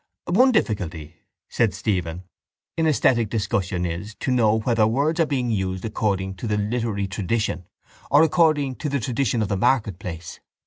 [0.25, 1.17] —One difficulty,
[1.47, 2.23] said Stephen,
[2.75, 7.05] in esthetic discussion is to know whether words are being used according to the literary
[7.05, 7.67] tradition
[8.09, 10.39] or according to the tradition of the marketplace.